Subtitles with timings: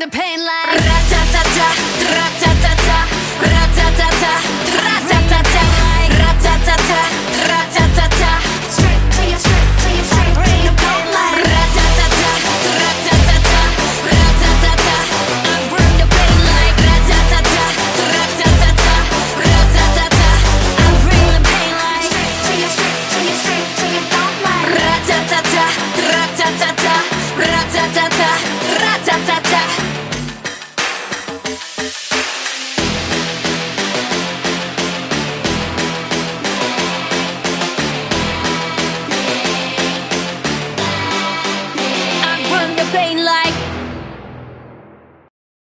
[0.00, 0.79] the pain like